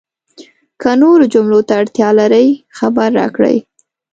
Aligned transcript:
که 0.81 0.89
نورو 1.01 1.25
جملو 1.33 1.59
ته 1.67 1.73
اړتیا 1.81 2.09
لرئ، 2.19 2.47
خبر 2.77 3.09
راکړئ! 3.19 3.57